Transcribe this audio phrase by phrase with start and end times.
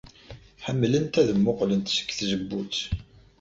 [0.65, 2.77] Ḥemmlent ad mmuqqlent seg tzewwut.